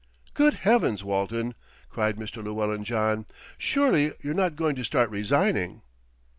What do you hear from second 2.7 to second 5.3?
John. "Surely you're not going to start